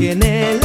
que 0.00 0.12
en 0.12 0.59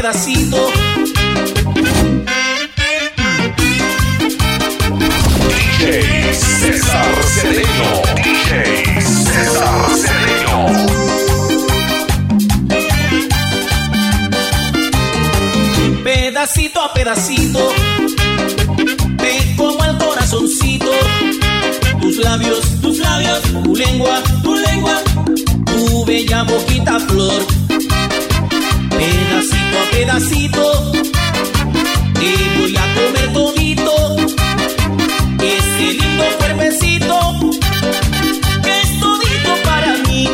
pedacito. 0.00 0.56
DJ 8.16 8.96
Pedacito 16.02 16.80
a 16.80 16.94
pedacito, 16.94 17.72
te 19.18 19.54
como 19.56 19.84
el 19.84 19.98
corazoncito, 19.98 20.90
tus 22.00 22.16
labios, 22.16 22.80
tus 22.80 22.98
labios, 22.98 23.42
tu 23.62 23.76
lengua, 23.76 24.22
tu 24.42 24.54
lengua, 24.54 25.02
tu 25.66 26.04
bella 26.06 26.44
boquita 26.44 26.98
flor. 27.00 27.59
Corto 29.70 29.78
a 29.78 29.90
pedacito 29.90 30.92
y 32.20 32.58
voy 32.58 32.76
a 32.76 32.94
comer 32.94 33.32
todito. 33.32 34.16
Ese 35.38 35.92
lindo 35.92 36.24
cuerpecito 36.38 37.40
que 38.62 38.80
es 38.80 39.00
todito 39.00 39.54
para 39.64 39.96
mí. 40.08 40.28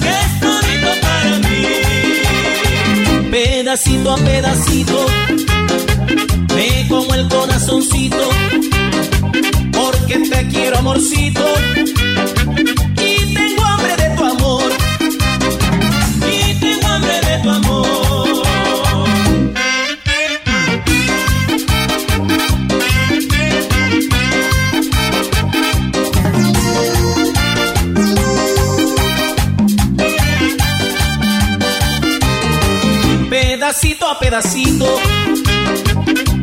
Que 0.00 0.08
es 0.08 0.40
todito 0.40 0.90
para 1.02 1.38
mí. 1.40 1.64
Pedacito 3.30 4.12
a 4.12 4.16
pedacito 4.16 5.06
me 6.54 6.86
como 6.88 7.14
el 7.14 7.28
corazoncito 7.28 8.30
porque 9.72 10.18
te 10.30 10.48
quiero 10.48 10.78
amorcito. 10.78 11.44
pedacito 33.74 34.08
a 34.08 34.18
pedacito, 34.20 35.00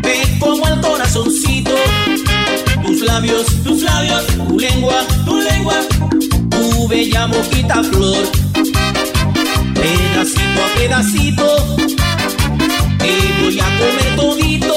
te 0.01 0.37
como 0.37 0.67
el 0.67 0.81
corazoncito, 0.81 1.71
tus 2.83 3.01
labios, 3.01 3.45
tus 3.63 3.81
labios, 3.83 4.25
tu 4.27 4.59
lengua, 4.59 5.05
tu 5.25 5.39
lengua, 5.39 5.75
tu 6.49 6.87
bella 6.89 7.27
boquita 7.27 7.83
flor. 7.83 8.29
Pedacito 9.73 10.61
a 10.61 10.77
pedacito, 10.77 11.77
te 12.97 13.41
voy 13.41 13.59
a 13.59 13.65
comer 13.79 14.15
todito. 14.17 14.70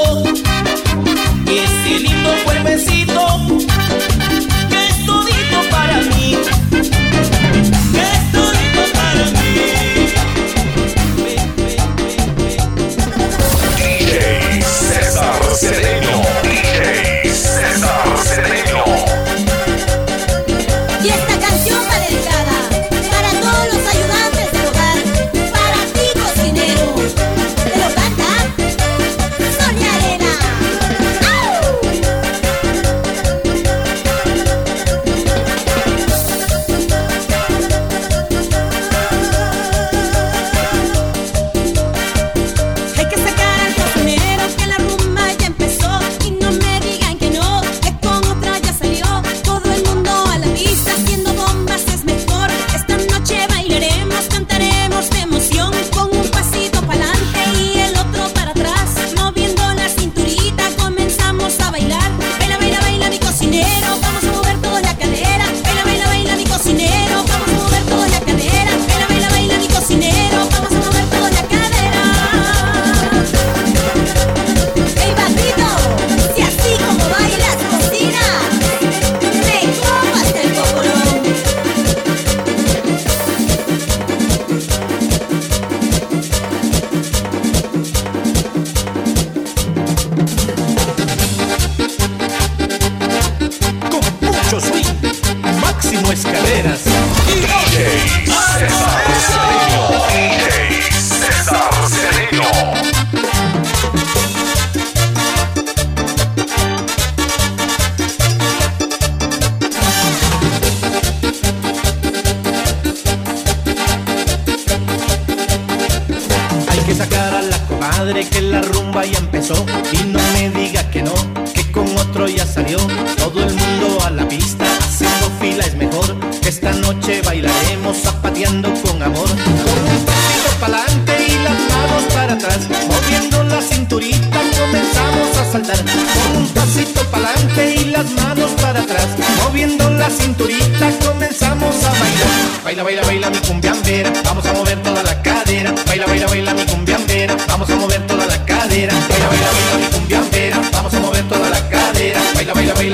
y 119.44 120.04
no 120.04 120.20
me 120.32 120.48
digas 120.58 120.84
que 120.84 121.02
no, 121.02 121.12
que 121.52 121.70
con 121.70 121.86
otro 121.98 122.26
ya 122.26 122.46
salió. 122.46 122.78
Todo 123.18 123.44
el 123.44 123.52
mundo 123.52 123.98
a 124.02 124.10
la 124.10 124.26
pista, 124.26 124.64
haciendo 124.78 125.30
fila 125.38 125.66
es 125.66 125.74
mejor. 125.74 126.16
Esta 126.46 126.72
noche 126.72 127.20
bailaremos 127.20 127.98
zapateando 127.98 128.72
con 128.80 129.02
amor. 129.02 129.28
Con 129.28 129.36
un 129.36 130.04
pasito 130.06 130.60
para 130.60 130.78
adelante 130.78 131.12
y 131.28 131.34
las 131.44 131.58
manos 131.74 132.02
para 132.14 132.32
atrás, 132.32 132.60
moviendo 132.88 133.44
la 133.44 133.60
cinturita 133.60 134.40
comenzamos 134.58 135.36
a 135.36 135.52
saltar. 135.52 135.76
Con 135.76 136.42
un 136.42 136.48
pasito 136.48 137.02
para 137.10 137.28
adelante 137.28 137.74
y 137.82 137.84
las 137.90 138.10
manos 138.12 138.50
para 138.62 138.80
atrás, 138.80 139.08
moviendo 139.44 139.90
la 139.90 140.08
cinturita 140.08 140.90
comenzamos 141.04 141.84
a 141.84 141.90
bailar. 141.90 142.54
Baila, 142.64 142.82
baila, 142.82 143.02
baila 143.02 143.28
mi 143.28 143.38
cumbiambera, 143.40 144.10
vamos 144.24 144.46
a 144.46 144.54
mover 144.54 144.82
toda 144.82 145.02
la 145.02 145.20
cadera. 145.20 145.74
Baila, 145.86 146.06
baila, 146.06 146.26
baila 146.28 146.54
mi 146.54 146.64
cumbiambera, 146.64 147.36
vamos 147.46 147.68
a 147.68 147.76
mover 147.76 148.06
toda 148.06 148.24
la 148.24 148.42
cadera. 148.46 148.94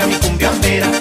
baila 0.01 0.07
mi 0.07 0.19
cumbiambera. 0.19 1.00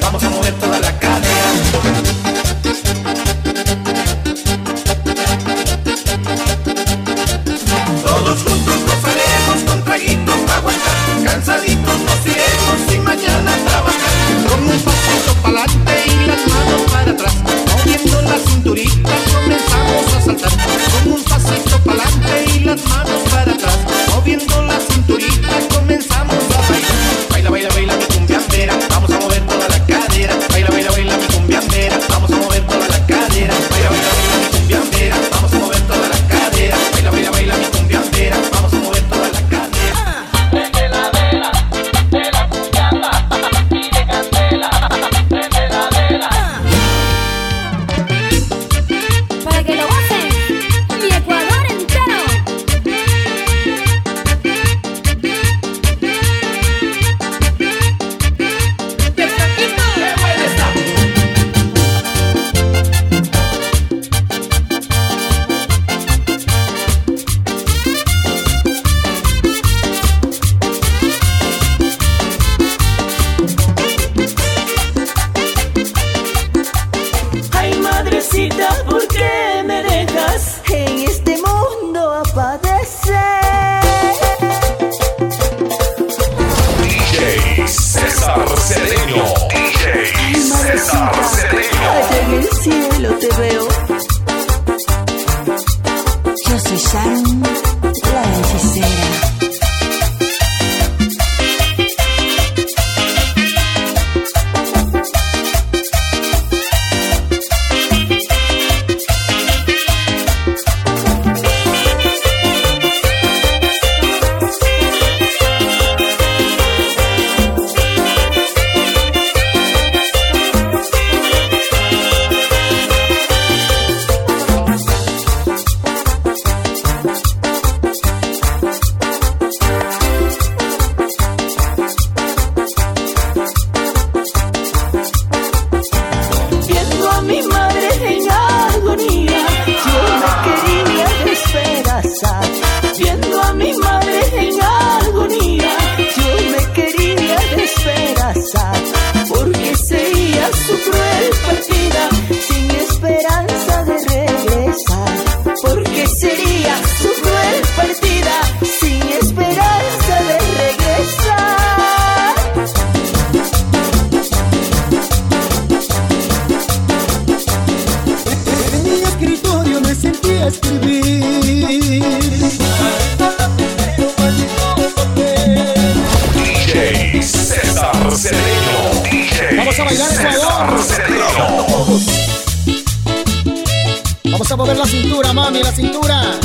Vamos 184.26 184.52
a 184.52 184.56
mover 184.56 184.78
la 184.78 184.86
cintura, 184.86 185.34
mami, 185.34 185.64
la 185.64 185.72
cintura. 185.72 186.40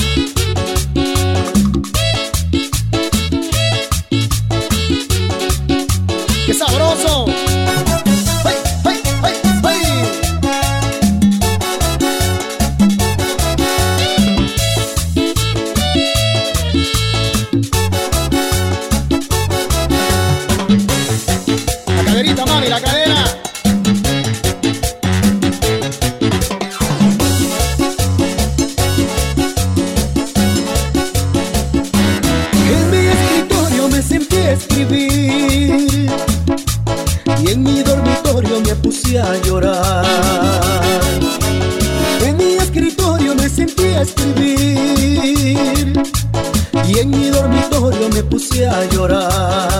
y 46.88 46.98
en 46.98 47.10
mi 47.10 47.28
dormitorio 47.30 48.08
me 48.10 48.22
puse 48.22 48.66
a 48.66 48.84
llorar. 48.86 49.73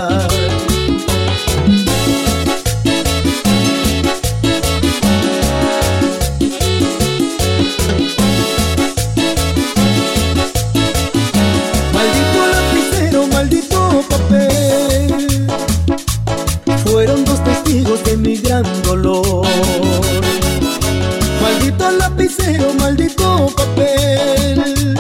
lapicero, 21.99 22.73
maldito 22.75 23.47
papel. 23.57 24.99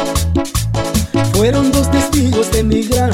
Fueron 1.32 1.72
dos 1.72 1.90
testigos 1.90 2.50
de 2.52 2.62
mi 2.62 2.82
gran 2.82 3.12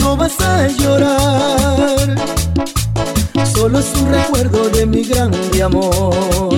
no 0.00 0.16
vas 0.16 0.40
a 0.40 0.68
llorar. 0.68 2.16
Solo 3.52 3.78
es 3.78 3.92
un 3.94 4.10
recuerdo 4.10 4.68
de 4.70 4.86
mi 4.86 5.04
grande 5.04 5.62
amor. 5.62 6.54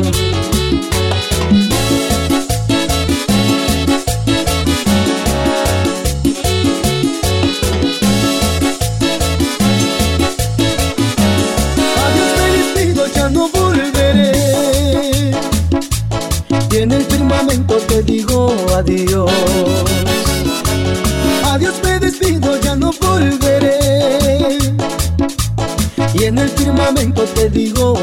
Sacar 27.14 28.01